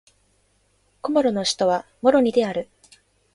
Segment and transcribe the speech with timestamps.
[1.03, 2.67] コモロの首都はモロニである